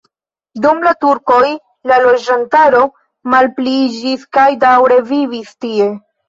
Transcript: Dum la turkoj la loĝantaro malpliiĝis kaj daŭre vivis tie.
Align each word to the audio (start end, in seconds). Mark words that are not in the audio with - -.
Dum 0.61 0.79
la 0.85 0.93
turkoj 1.03 1.41
la 1.91 1.99
loĝantaro 2.05 2.79
malpliiĝis 3.35 4.25
kaj 4.39 4.47
daŭre 4.65 4.99
vivis 5.13 5.55
tie. 5.67 5.93